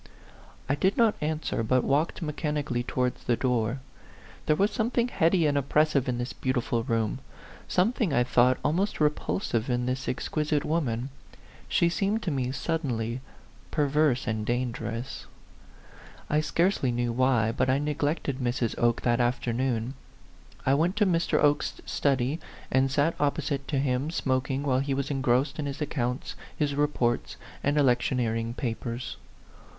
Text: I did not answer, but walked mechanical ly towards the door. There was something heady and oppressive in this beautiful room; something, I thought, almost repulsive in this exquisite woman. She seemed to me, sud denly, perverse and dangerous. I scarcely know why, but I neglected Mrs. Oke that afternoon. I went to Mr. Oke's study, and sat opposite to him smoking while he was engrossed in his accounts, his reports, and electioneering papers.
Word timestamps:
I 0.67 0.73
did 0.73 0.97
not 0.97 1.13
answer, 1.21 1.61
but 1.61 1.83
walked 1.83 2.23
mechanical 2.23 2.75
ly 2.75 2.83
towards 2.87 3.23
the 3.25 3.35
door. 3.35 3.81
There 4.47 4.55
was 4.55 4.71
something 4.71 5.09
heady 5.09 5.45
and 5.45 5.55
oppressive 5.55 6.09
in 6.09 6.17
this 6.17 6.33
beautiful 6.33 6.81
room; 6.83 7.19
something, 7.67 8.11
I 8.11 8.23
thought, 8.23 8.57
almost 8.65 8.99
repulsive 8.99 9.69
in 9.69 9.85
this 9.85 10.09
exquisite 10.09 10.65
woman. 10.65 11.09
She 11.69 11.87
seemed 11.87 12.23
to 12.23 12.31
me, 12.31 12.51
sud 12.51 12.81
denly, 12.81 13.19
perverse 13.69 14.25
and 14.25 14.43
dangerous. 14.43 15.27
I 16.31 16.41
scarcely 16.41 16.91
know 16.91 17.11
why, 17.11 17.51
but 17.51 17.69
I 17.69 17.77
neglected 17.77 18.39
Mrs. 18.39 18.73
Oke 18.79 19.03
that 19.03 19.19
afternoon. 19.21 19.93
I 20.65 20.73
went 20.73 20.95
to 20.95 21.05
Mr. 21.05 21.37
Oke's 21.43 21.79
study, 21.85 22.39
and 22.71 22.89
sat 22.89 23.13
opposite 23.19 23.67
to 23.67 23.77
him 23.77 24.09
smoking 24.09 24.63
while 24.63 24.79
he 24.79 24.95
was 24.95 25.11
engrossed 25.11 25.59
in 25.59 25.67
his 25.67 25.79
accounts, 25.79 26.33
his 26.57 26.73
reports, 26.73 27.35
and 27.63 27.77
electioneering 27.77 28.55
papers. 28.55 29.17